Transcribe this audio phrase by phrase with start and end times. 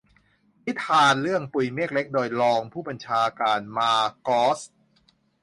[0.65, 4.59] นิทานเรื่อง "เมฆปุยเล็ก" โดยรองผู้บัญชาการมาร์กอส